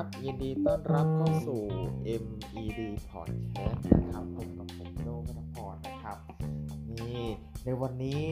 [0.00, 1.62] ับยินดีต้อนรับเข้าสู่
[2.22, 2.80] MED
[3.10, 6.18] Podcast นะครับผมกับผมโดมนพรนะครับ
[6.90, 7.20] นี่
[7.64, 8.26] ในวันนี้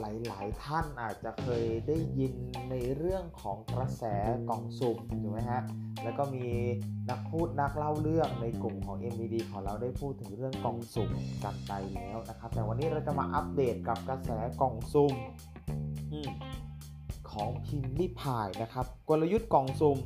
[0.00, 2.34] หลาย ๆ ท่านอาจจะเคยได้ยิน
[2.70, 4.02] ในเรื่องของกระแส
[4.48, 5.62] กล่องสุ่มถูกไหมฮะ
[6.04, 6.46] แล้วก็มี
[7.10, 11.10] นักพูดนักเล่าเรื่องในกลุ่มของ MED ของเราได้พูดถึงเรื่องกล่องสุ่ม
[11.44, 14.30] กันไปแล้วนะครับ แต่วันนี้เราจะมาอัปเดตกับกระแส
[14.60, 15.14] กล่องสุ่ม
[16.12, 16.30] อืม
[17.32, 19.98] ของพิมพ์ลิพายนะครับ กลยุทธ์กล่องซุ่ม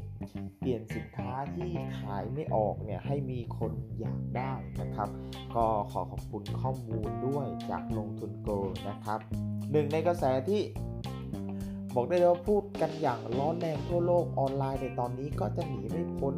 [0.58, 1.68] เปลี่ยนสินค้าที่
[2.00, 5.08] ขายไม่ออกเนี่ยให้มีคนอยากได้นะครับ
[5.54, 8.52] ก็ขอขอบคุณข้อมูลด้วยจากลงทุนโกล
[8.88, 9.18] นะครับ
[9.72, 10.60] หนึ่งในกระแสที่
[11.94, 16.34] บอกได้เลยว่าพูดกันอย่างร้อนแรงทั่วโลกออนไลน์ในตอนนี้ก็จะหนีไม่พ้น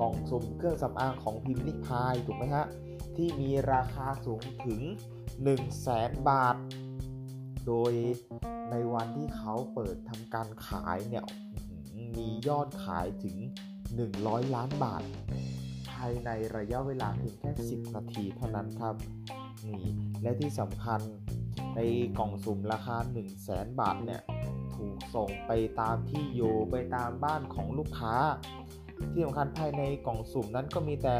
[0.00, 2.66] กล่องสุ่มเครื่องสำอางของพิมพ์ลิพายถูกไหมฮะ
[3.16, 4.80] ที่มีราคาสูงถึง
[5.18, 6.56] 1 0 0 0 0แสนบาท
[7.66, 7.92] โดย
[8.72, 11.24] ในวันที่เขาเปิดทำการขายเนี่ย
[12.16, 13.36] มียอดขายถึง
[13.96, 15.02] 100 ล้านบาท
[15.90, 18.94] ภายในระยะเวลาเพียงแค่ 10 นาทีเท่านั้นครับ
[19.66, 19.84] นี่
[20.22, 21.00] และที่สำคัญ
[21.76, 21.80] ใน
[22.18, 24.22] กล่องสุ่มราคา 1 0 0 0 0แสนบาทเนี่ย
[24.74, 28.14] ถูกส่งไปตามที่อยู่ไปตามบ้านของลูกค้า
[29.12, 31.14] ที่สำคัญภายในกล่องสุ่มนั้นก็มีแต่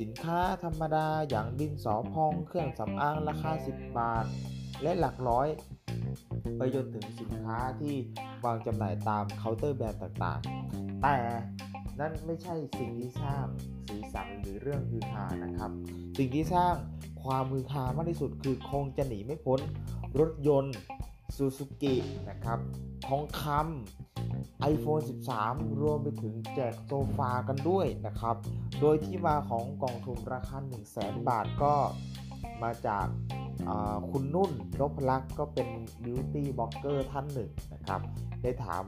[0.00, 4.24] สินค้าธรรมดาอย่างดินสอพองเครื่องสำอางราคา 10 บาท
[4.82, 5.48] และหลักร้อย
[6.56, 7.94] ไปจนถึงสินค้าที่
[8.44, 11.16] วางจำหน่ายตามเคาน์เตอร์แบรนด์ต่างๆ แต่
[12.00, 13.46] นั่นไม่ใช่สิ่งที่สร้าง
[13.88, 15.70] สีสันหรือเรื่องฮือฮานะครับ
[16.18, 16.74] สิ่งที่สร้าง
[17.24, 19.60] ความฮือฮามากที่สุดคือคงจะหนีไม่พ้น
[20.18, 20.74] รถยนต์
[21.36, 21.94] ซูซูกิ
[22.30, 22.58] นะครับ
[23.06, 25.02] ทองคำ iPhone
[25.40, 28.36] 13 รวมไปถึงแจกโซฟากันด้วยนะครับ
[28.80, 31.74] โดยที่มาของกล่องทุนราคา 1 0 0 0 0แบาทก็
[32.64, 33.06] มาจาก
[34.10, 35.68] คุณนุ่นนพลักษ์ก็เป็น
[36.04, 38.00] บิวตี้บล็อกเกอร์ท่านหนึ่งนะครับ
[38.42, 38.84] ได้ถาม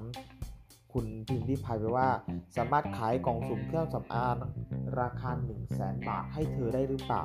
[0.92, 2.08] คุณพิมพ์ริพายไปว่า
[2.56, 4.36] สามารถขายกล่องสุ่มเครื่องสำอาง
[5.00, 7.24] ราคา 1 0 0 0 0แบาทให้เธอได้หรือเปล่า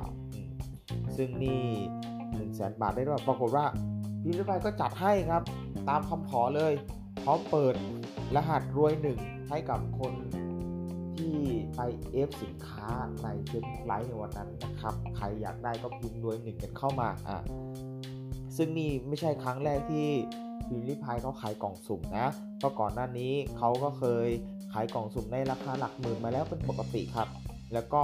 [1.16, 1.62] ซึ่งนี่
[2.08, 3.66] 1 0 0 0 0แบาทได้หรือเปรากฏว่า
[4.22, 5.42] พิมพ์ริพายก็จัดให้ครับ
[5.88, 6.72] ตามคำขอเลย
[7.24, 7.74] พร้อมเปิด
[8.36, 9.18] รหัสรวยหนึ่ง
[9.48, 10.12] ให้กับคน
[11.76, 11.80] ไป
[12.12, 12.90] เอฟสินค้า
[13.22, 17.38] ในเฟซบุ๊กไลฟ์ในวันนั้นนะครับ ใครอยากได้ก็พิมพ์รวยหนึ่งกันเข้ามาอะ
[18.56, 20.08] ซึ่งนี่ไม่ใช่ครั้งแรกที่
[20.68, 24.28] พิมพ์ริพายเขาขายกล่องสุ่มนะเพราะก่อนหน้านี้เขาก็เคย
[24.72, 27.28] ขายกล่องสุ่มในราคาหลักหมื่นมาแล้วเป็นปกติครับ
[27.74, 28.02] แล้วก็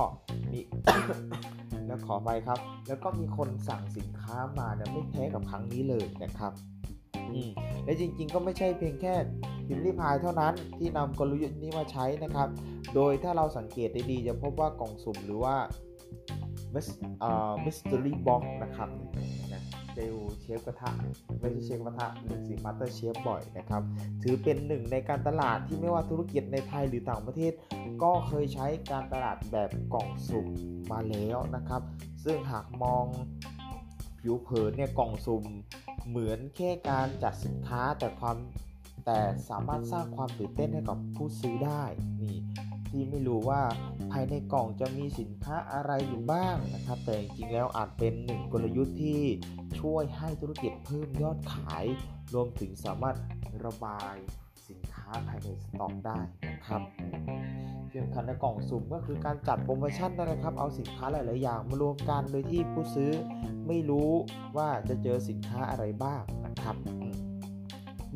[0.52, 0.60] มี
[1.86, 6.52] แล้วขอไปครับ แล้วก็มีคนสั่งสินค้ามาเนี่ยไม่แพ้กับครั้งนี้เลยนะครับ
[7.84, 9.14] และจริงๆ ก็ไม่ใช่เพียงแค่
[9.66, 12.48] พิมรี่พายเท่านั้นที่นำกลยุทธ์นี้มาใช้นะครับ
[12.94, 15.56] โดยถ้าเราสังเกตได้ดีจะพบว่ากล่องสุ่มหรือว่า
[17.64, 18.88] mystery box นะครับ
[19.52, 19.62] นะ
[19.94, 20.90] เดลเชฟกระทะ
[21.40, 23.82] ไม่ใช่เชฟกระทะหรือสีมาสเตอร์เชฟบ่อยนะครับ
[24.22, 27.52] ถือเป็นหนึ่งในการตลาดที่ไม่ว่าธุรกิจในไทยหรือต่างประเทศ
[28.02, 30.48] ก็เคยใช้การตลาดแบบกล่องสุ่ม
[30.92, 31.82] มาแล้วนะครับ
[32.24, 33.04] ซึ่งหากมอง
[34.20, 35.44] ผิวเผินเนี่ยกล่องสุ่ม
[36.08, 38.36] เหมือนแค่การจัดสินค้าแต่ความ
[39.06, 39.18] แต่
[39.50, 41.84] สามารถสร้างความตื่นเต้นให้กับผู้ซื้อได้
[42.22, 42.36] นี่
[42.88, 43.62] ที่ไม่รู้ว่า
[44.12, 49.22] ภายในกล่องจะมีสินค้าอะไรอยู่บ้างนะครับ แต่จริงๆแล้วอาจเป็นหนึ่งกลยุทธ์ที่
[49.80, 51.84] ช่วยให้ธุรกิจเพิ่มยอดขาย
[52.34, 53.16] รวมถึงสามารถ
[53.64, 54.14] ระบาย
[54.68, 56.18] สินค้าภายในสต็อกได้
[56.48, 56.82] นะครับ
[57.96, 63.10] ที่สำคัญในกล่องสุ่มก็คือการจัดโปรโมชั่นนะครับ เอาสินค้าหลาย ๆ อย่างมารวมกันโดยที่ผู้ซื้อ
[63.66, 64.10] ไม่รู้
[64.56, 66.76] ว่าจะเจอสินค้าอะไรบ้างนะครับ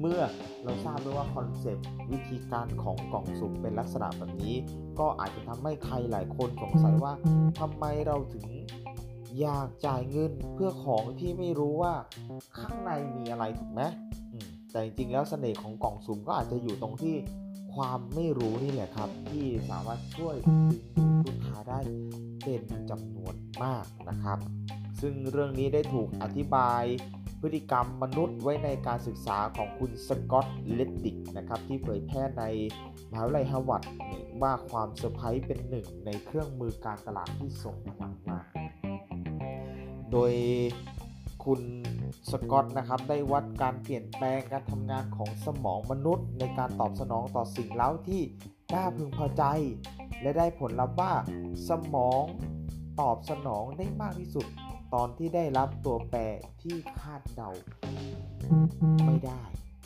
[0.00, 0.20] เมื่อ
[0.64, 4.56] เราทราบด้วยว่าคอนเซปต์วิธีการของกล่องสุ่มเป็นลักษณะแบบนี้
[4.98, 7.12] ก็อาจจะทำให้ใครหลายคนสงสัยว่า
[7.60, 8.46] ทำไมเราถึง
[9.40, 11.94] อยากจ่ายเงินเพื่อของที่ไม่รู้ว่า
[12.58, 13.82] ข้างในมีอะไรถูกไหม
[14.70, 17.16] แต่จริงๆแล้วเสน่ห์ของกล่องสุ่มก็อาจจะอยู่ตรงที่
[17.74, 20.54] ความไม่รู้นี่แหละครับ ที่สามารถช่วยดึ
[21.08, 21.80] งลูกค้าได้
[22.42, 24.38] เป็นจำนวนมากนะครับ
[25.00, 26.82] ซึ่งเรื่องนี้ได้ถูกอธิบาย
[27.40, 32.44] พฤติกรรมมนุษย์ไว้ในการศึกษาของคุณ Scott Redick นะครับที่เผยแพร่ใน
[33.10, 33.82] มหาวิทยาลัยฮาร์วาร์ด
[34.42, 38.46] ว่าความเซอร์ไพรส์เป็นหนึ่งในเครื่องมือการตลาดที่ทรงพลังมาก
[40.12, 40.32] โดย
[41.44, 41.62] คุณ
[42.30, 48.22] สกอตนะครับ ได้วัดการเปลี่ยนแปลงการทำงานของสมองมนุษย์ ในการตอบสนองต่อสิ่งเล้าที่
[48.74, 49.44] น่าพึงพอใจ
[50.22, 51.12] และได้ผลลัพธ์ว่า
[51.68, 52.24] สมอง
[53.00, 54.46] ตอบสนองได้มากที่สุด
[54.94, 56.20] ตอนที่ได้รับตัวแปร
[56.62, 57.50] ที่คาดเดา
[59.06, 59.42] ไม่ได้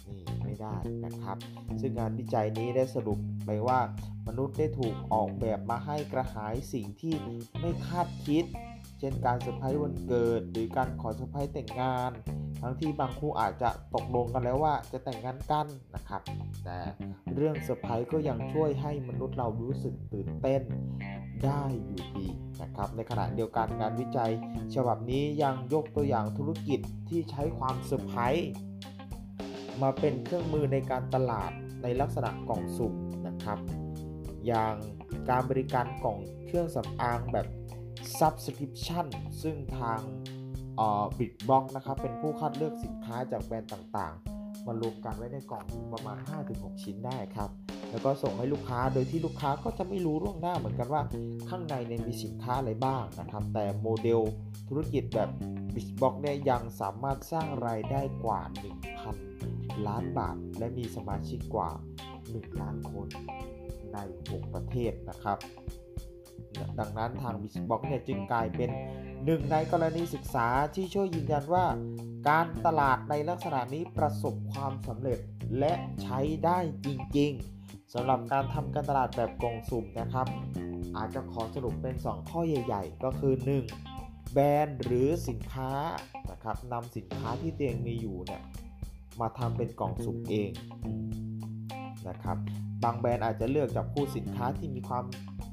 [0.08, 1.36] นี่ไม่ได้นะครับ
[1.80, 3.80] ซึ่งงานวิจัยนี้ได้สรุปไปว่า
[4.26, 7.14] มนุษย์ได้ถูกออกแบบมาให้กระหายสิ่งที่
[7.60, 8.44] ไม่คาดคิด
[9.04, 12.10] เช่นการเซอร์ไพรส์วันเกิด หรือการขอเซอร์ไพรส์แต่งงาน
[12.60, 16.22] ทั้งที่บางคู่อาจจะตกลงกันแล้วว่าจะแต่งงานกันนะครับ
[16.64, 16.78] แต่
[17.34, 20.62] เรื่องเซอร์ไพรส์ก็ยังช่วยให้มนุษย์เรารู้สึกตื่นเต้น
[21.44, 22.26] ได้อยู่ดี
[22.62, 24.32] นะครับ ในขณะเดียวกันงานวิจัย
[24.74, 28.48] ฉบับนี้ยังยกตัวอย่างธุรกิจที่ใช้ความเซอร์ไพรส์
[29.82, 31.50] มาเป็นเครื่องมือในการตลาด
[31.82, 32.94] ในลักษณะกล่องสุ่ม
[33.26, 33.58] นะครับ
[34.46, 34.74] อย่าง
[35.30, 37.46] การบริการกล่องเครื่องสำอางแบบ
[38.20, 39.06] Subscription
[39.42, 40.00] ซึ่งทาง
[41.18, 46.18] บิดบล็อกนะครับเป็นผู้คัดเลือกสินค้าจากแบรนด์ต่างๆ มารวมกันไว้ในกล่องประมาณ
[46.50, 47.50] 5-6 ชิ้นได้ครับ
[47.90, 51.02] แล้วก็ส่งให้ลูกค้าโดยที่ลูกค้าก็จะไม่รู้ล่วงหน้าเหมือนกันว่า
[51.48, 54.20] ข้างในเนี่ยมีสินค้าอะไรบ้างนะครับ แต่โมเดล
[54.68, 55.30] ธุรกิจแบบ
[55.74, 58.40] Birchbox เนี่ยยังสามารถสร้างรายได้กว่า
[59.14, 61.70] 1,000 ล้านบาท และมีสมาชิกกว่า
[62.16, 63.08] 1 ล้านคน
[63.92, 63.98] ใน
[64.28, 65.38] 6 ประเทศนะครับ
[66.78, 68.70] ดังนั้นทางบิชบ็อกเนี่ยจึงกลายเป็น
[69.24, 71.66] หนึ่งในกรณีศึกษาที่ช่วยยืนยันว่า
[72.28, 75.18] การตลาดในลักษณะนี้ประสบความสำเร็จ
[75.58, 75.72] และ
[76.02, 76.88] ใช้ได้จ
[77.18, 80.26] ริงๆสำหรับการทำการตลาดแบบกองสุ่มนะครับ
[80.96, 83.34] อาจจะขอสรุปเป็น 2 ข้อใหญ่ ๆ ก็คือ
[83.82, 84.32] 1.
[84.32, 85.70] แบรนด์หรือสินค้า
[86.30, 88.42] นะครับนำสินค้าที่ตัวเองมีอยู่เนี่ย
[89.20, 90.50] มาทำเป็นกล่องสุ่มเอง
[92.08, 92.36] นะครับ
[92.84, 95.04] บางแบรนด์อาจจะเลือกจับคู่สินค้าที่มีความ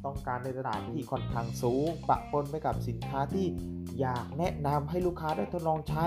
[0.05, 3.45] ต้องการในตลาดที่ค่อนข้างสูงปะปนไปกับสินค้าที่
[3.99, 6.05] อยากแนะนำให้ลูกค้าได้ทดลองใช้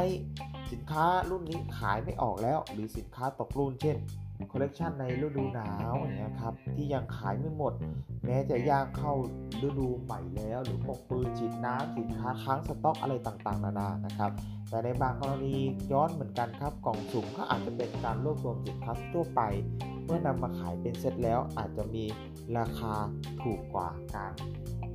[0.73, 3.97] สินค้ารุ่นนี้ขายไม่ออกแล้ว หรือสินค้าตกรุ่นเช่น
[4.53, 7.73] คอลเลกชันในฤดูหนาวอย่างเงี้ยครับที่ยังขายไม่หมด
[8.25, 9.15] แม้จะย่างเข้า
[9.67, 14.31] ฤดูใหม่แล้ว หรือพวกปืนฉีดน้ำสินค้าค้างสต็อกอะไรต่างๆ นานานะครับ
[14.69, 15.57] แต่ในบางกรณี
[15.93, 19.41] ย้อนเหมือนกันครับกล่องสุ่มก็อาจจะเป็นการรวบรวมสินค้าทั่วไป
[20.05, 22.05] เมื่อนำมาขายเป็นเซตแล้วอาจจะมี
[22.59, 22.95] ราคา
[23.43, 24.33] ถูกกว่าการ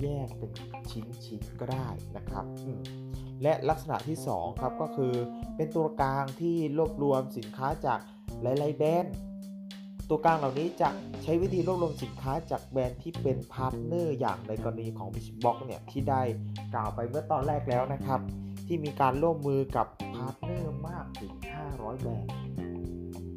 [0.02, 0.52] แยกเป็น
[0.92, 2.46] ชิ้นๆก็ได้นะครับ
[3.44, 5.14] และลักษณะที่2ครับก็คือ
[5.56, 8.00] เป็นตัวกลางที่รวบรวมสินค้าจาก
[8.42, 9.16] หลาย ๆ แบรนด์
[10.10, 10.90] ตัวกลางเหล่านี้จะ
[11.24, 16.22] ใช้วิธีรวบรวมสินค้าจากแบรนด์ที่เป็นพาร์ทเนอร์อย่างในกรณีของ b i s b o x เนี่ยที่ได้
[16.74, 18.20] กล่าวไปเมื่อตอนแรกแล้วนะครับ
[18.68, 21.34] ที่มีการร่วมมือกับพาร์ทเนอร์มากถึง
[21.68, 22.32] 500 แบรนด์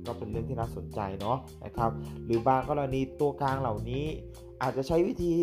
[0.07, 1.91] ก็เป็นเรื่องที่น่าสนใจเนาะนะครับ
[2.25, 4.05] หรือบางกรณีตัวกลางเหล่านี้
[4.63, 5.35] อาจจะใช้วิธี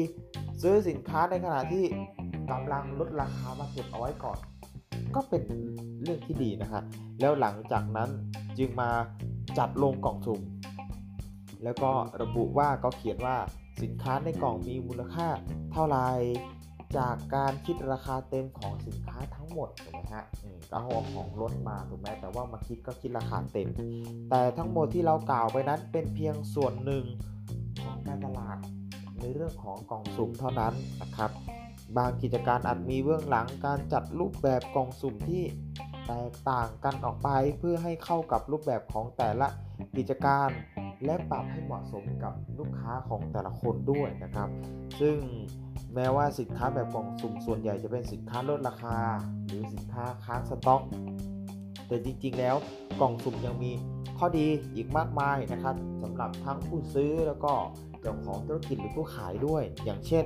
[0.62, 1.84] ซื้อสินค้าในขณะที่
[2.52, 4.40] กำลังลดราคามาเก็บเอาไว้ก่อน
[5.16, 5.44] ก็เป็น
[6.02, 6.84] เรื่องที่ดีนะครับ
[7.20, 8.10] แล้วหลังจากนั้น
[8.58, 8.90] จึงมา
[9.58, 10.42] จัดลงกล่องสุ่ม
[11.64, 11.92] แล้วก็
[12.22, 13.38] ระบุว่าก็เขียนว่า
[13.82, 15.28] สินค้าในกล่องมีมูลค่า
[15.74, 16.08] เท่าไหร่
[16.98, 20.26] จากการคิดราคาเต็มของสินค้าทั้งหมดถูกไหมฮะ
[20.72, 23.68] ก็เอาของลดมาถูกไหมแต่ว่ามาคิดก็คิดราคาเต็ม
[24.30, 27.06] แต่ทั้งหมดที่เรากล่าวไปนั้นเป็นเพียงส่วนหนึ่ง
[27.84, 28.58] ของการตลาด
[29.20, 31.32] ในเรื่องของกล่องสุ่มเท่านั้นนะครับ
[31.98, 35.44] บางกิจการอาจมีเบื้องหลังการจัดรูปแบบกล่องสุ่มที่
[36.08, 39.48] แตกต่างกันออกไปเพื่อให้เข้ากับรูปแบบของแต่ละ
[39.98, 40.50] กิจการ
[41.06, 44.50] และปรับให้เหมาะสมกับลูกค้าของแต่ละคนด้วยนะครับ
[45.02, 45.18] ซึ่ง
[45.96, 48.98] แม้ว่าสินค้าแบบกล่องสุ่มส่วนใหญ่จะเป็นสินค้าลดราคา
[49.46, 50.82] หรือสินค้าค้างสต็อก
[51.88, 52.56] แต่จริงๆแล้ว
[53.02, 53.72] กล่องสุ่มยังมี
[54.18, 57.54] ข้อดีอีกมากมายนะครับสำหรับทั้งผู้ซื้อแล้วก็
[58.02, 60.26] เจ้าของธุรกิจหรือผู้ขายด้วย อย่างเช่น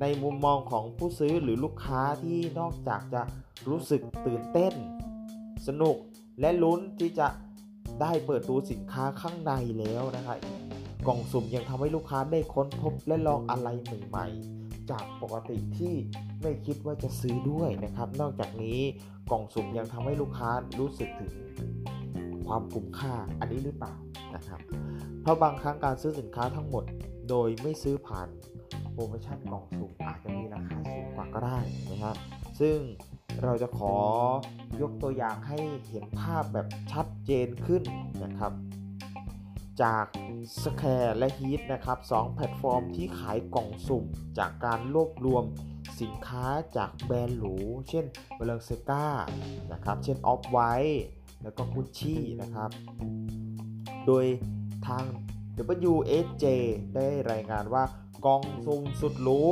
[0.00, 3.22] ในมุมมองของผู้ซื้อหรือลูกค้าที่นอกจากจะ
[3.68, 4.74] รู้สึกตื่นเต้น
[5.66, 5.96] สนุก
[6.40, 7.28] และลุ้นที่จะ
[8.00, 10.38] ได้เปิดดูสินค้าข้างในแล้วนะครับ
[11.06, 13.68] กล่องสุ่มยังทำให้ลูกค้าได้ค้นพบและลองอะไร
[14.08, 15.94] ใหม่ๆ จากปกติที่
[16.42, 18.80] ไม่คิดว่าจะซื้อด้วยนะครับ นอกจากนี้
[19.30, 21.32] กล่องสุ่มยังทำให้ลูกค้ารู้สึกถึง
[22.46, 23.94] ความคุ้มค่าอันนี้หรือเปล่า
[24.34, 24.60] นะครับ
[25.22, 26.84] เพราะบางครั้งการซื้อสินค้าทั้งหมด
[27.28, 28.28] โดยไม่ซื้อผ่าน
[28.92, 31.58] โปรโมชั่นกล่องสุ่มอาจจะมีราคาสูงกว่าก็ได้
[31.90, 32.16] นะครับ
[32.60, 32.78] ซึ่ง
[33.42, 33.94] เราจะขอ
[34.82, 35.58] ยกตัวอย่างให้
[35.88, 37.82] เห็นภาพแบบชัดเจนขึ้น
[38.24, 38.52] นะครับ
[39.82, 40.04] จาก
[40.62, 44.04] s c a r e และ Heat นะครับ2แพลตฟอร์มที่ขายกล่องสุ่ม
[44.38, 45.44] จากการรวบรวม
[46.00, 47.56] สินค้าจากแบรนด์หรู
[47.88, 48.04] เช่น
[48.36, 49.06] เบลเซกา
[49.72, 51.00] นะครับ เช่น Off White
[51.42, 52.70] แล้วก็ Gucci นะครับ
[54.06, 54.24] โดย
[54.86, 55.04] ทาง
[55.90, 56.44] WSJ
[56.94, 57.84] ได้รายงานว่า
[58.26, 59.42] กล่องสุ่มสุดหรู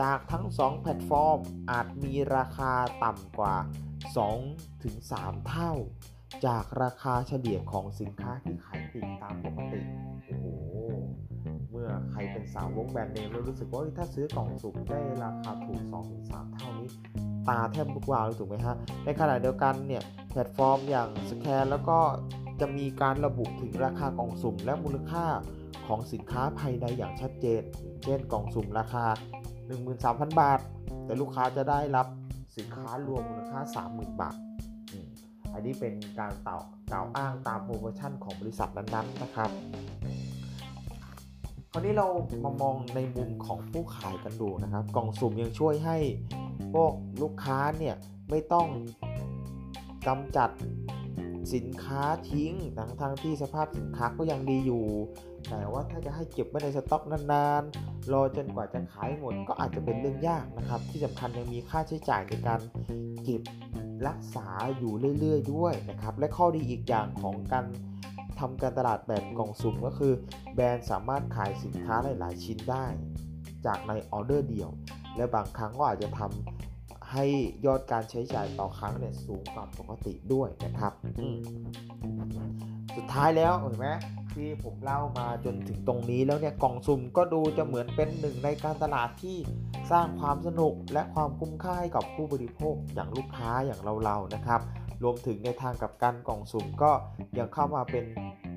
[0.00, 1.38] จากทั้ง 2 แพลตฟอร์ม
[1.70, 2.72] อาจมีราคา
[3.04, 3.56] ต่ำกว่า
[4.70, 5.72] 2-3 เท่า
[6.46, 9.80] จากราคาเฉลี่ยของสินค้าที่ขาย ปลีกตามปกติ
[10.40, 10.74] โอ้โห
[11.70, 15.80] เมื่อใครเป็นสาวกแบรนด์เนมแล้วรู้สึกว่าถ้าซื้อกล่องสุ่มได้ราคาถูก
[16.20, 16.88] 2-3 เท่านี้
[17.48, 21.98] ตาแทบลุกวาวเลยถูกไหมฮะ ในขณะเดียวกันเนี่ยแพลตฟอร์มอย่าง Scarce แล้วก็
[22.60, 25.26] จะมีการระบุถึงราคากล่องสุ่มและมูลค่า
[25.86, 27.62] ของสินค้าภายในอย่างชัดเจน
[28.02, 29.04] เช่นกล่องสุ่มราคา
[29.72, 30.60] 13,000 บาท
[31.04, 32.06] แต่ลูกค้าจะได้รับ
[32.56, 34.36] สินค้ารวมมูลค่า 30,000 บาท
[35.54, 36.58] อันนี้เป็นการเต่า
[36.90, 39.50] กล่าวอ้างตามโปรโมชั่นของบริษัทนั้นๆนะครับ
[41.70, 42.06] คราวนี้เรา
[42.44, 45.96] มามองในมุมของผู้ขายกันดูนะครับ กล่องสุ่มยังช่วยให้
[46.74, 46.92] พวก
[47.22, 47.96] ลูกค้าเนี่ย
[48.30, 48.68] ไม่ต้อง
[50.06, 50.50] กำจัด
[51.54, 54.84] สินค้าทิ้งทั้งทั้งที่สภาพสินค้าก็ยังดีอยู่
[55.48, 62.60] แต่ว่าถ้าจะให้เก็บไว้ในสต็อกนานๆ รอจนกว่าจะขายหมดก็อาจจะเป็นเรื่องยากนะครับ ที่สำคัญยังมีค่าใช้จ่ายในการ
[63.24, 63.42] เก็บ
[64.08, 64.46] รักษา
[64.78, 67.64] อยู่เรื่อยๆด้วยนะครับ และข้อดีอีกอย่างของการ
[68.38, 70.12] ทำการตลาดแบบกล่องสุ่มก็คือ
[70.54, 72.86] แบรนด์สามารถขายสินค้าหลาย ๆ ชิ้นได้
[73.66, 74.70] จากในออเดอร์เดียว
[75.16, 77.24] และบางครั้งก็อาจจะทำให้
[77.66, 80.92] ยอดการใช้จ่ายต่อครั้งเนี่ยสูงกว่าปกติด้วยนะครับ
[82.96, 83.88] สุดท้ายแล้วเห็นไหม
[84.34, 89.36] ที่ผมเล่ามาจนถึงตรงนี้แล้วเนี่ยกล่องสุ่มก็ดูจะเหมือนเป็นหนึ่งในการตลาดที่
[89.90, 94.60] สร้างความสนุกและความคุ้มค่าให้กับผู้บริโภคอย่างลูกค้าอย่างเราๆนะครับ
[95.02, 96.92] รวมถึงในทางกับการกล่องสุ่มก็
[97.38, 98.04] ยังเข้ามาเป็น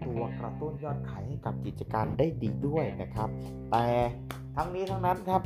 [0.05, 3.29] ตัวกระตุ้นยอดขายให้กับกิจการได้ดีด้วยนะครับ
[3.71, 3.85] แต่
[4.55, 5.41] ทั้งนี้ทั้งนั้นครับ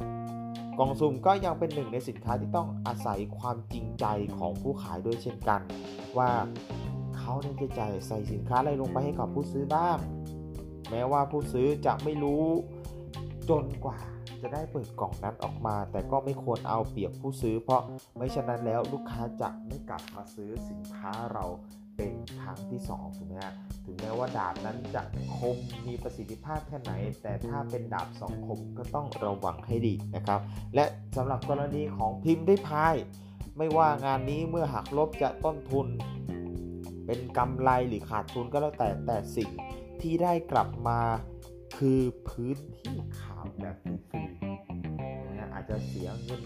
[0.80, 4.06] กล่องสุ่มก็ยังเป็นหนึ่งในสินค้าที่ต้องอาศัยความจริงใจ
[4.38, 5.62] ของผู้ขายด้วยเช่นกัน
[6.18, 6.30] ว่า
[7.30, 9.98] เขาจะจ่ายใส่สินค้าอะไรลงไปให้กับผู้ซื้อบ้าง
[10.90, 12.46] แม้ว่าผู้ซื้อจะไม่รู้
[13.50, 14.00] จนกว่า
[14.42, 17.82] จะได้เปิดกล่องนั้นออกมา แต่ก็ไม่ควรเอาเปรียบผู้ซื้อ เพราะ
[18.18, 21.46] ไม่ฉะนั้นแล้วลูกค้าจะไม่กลับมาซื้อสินค้าเรา
[21.98, 23.54] เป็นครั้งที่2ถูกไหมฮะ
[23.86, 25.02] ถึงแม้ว่าดาบนั้นจะ
[25.38, 25.58] คม
[25.88, 26.92] มีประสิทธิภาพแค่ไหน
[27.22, 30.40] แต่ถ้าเป็นดาบสองคมก็ต้องระวังให้ดีนะครับ
[30.76, 32.96] และสำหรับกรณีของพิมพ์ได้พาย
[33.58, 35.88] ไม่ว่างานนี้เมื่อหักลบจะต้นทุน
[37.08, 39.50] เป็นกำไรหรือขาดทุนก็แล้วแต่แต่สิ่ง
[40.02, 41.00] ที่ได้กลับมา
[41.78, 46.42] คือพื้นที่ข่าวแบบฟรีๆอาจจะเสียเงิน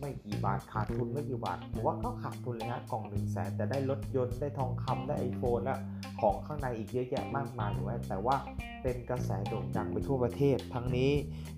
[0.00, 5.76] ไม่กี่บาทขาดทุนไม่กี่บาทผมว่าก็ขาดทุนเลยฮะกล่องหนึ่งแสนแต่ได้รถยนต์ได้ทองคำได้ไอโฟนและ
[6.20, 8.36] ของข้างในอีกเยอะแยะมากมายอยู่แต่ว่า
[8.82, 11.12] เป็นกระแสโด่งดังไปทั่วประเทศ ทั้งนี้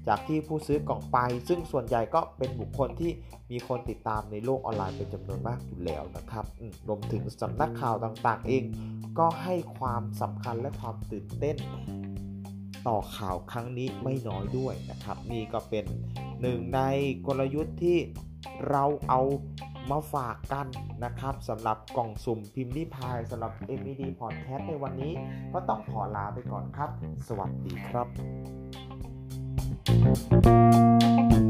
[0.09, 1.19] จากที่ผู้ซื้อกล่องไป
[1.49, 3.13] ซึ่งส่วนใหญ่ก็เป็นบุคคลที่
[3.51, 6.45] มีคนติดตามในโลกออนไลน์เป็นจำนวนมากอยู่แล้วนะครับ
[6.89, 8.65] รวมถึงสำนักข่าวต่างๆ เอง
[9.19, 11.57] ก็ให้ความสำคัญและความตื่นเต้น
[12.89, 15.85] ต่อข่าวครั้งนี้ไม่น้อยด้วยนะครับ นี่ก็เป็น
[16.43, 16.81] หนึ่งใน
[17.27, 17.99] กลยุทธ์ที่
[18.71, 19.21] เราเอา
[19.91, 20.67] มาฝากกัน
[21.05, 25.13] นะครับสำหรับกล่องสุ่มพิมพ์นิพายสำหรับ MED Podcast ในวันนี้
[25.53, 26.91] ก็ต้องขอลาไปก่อนครับ
[27.29, 28.03] สวัสดีครั
[31.45, 31.48] บ